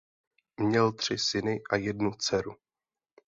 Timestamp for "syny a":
1.17-1.75